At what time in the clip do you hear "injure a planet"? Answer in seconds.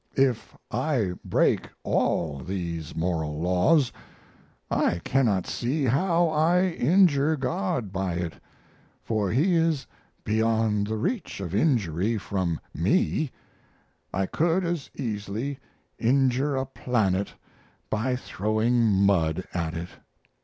15.99-17.35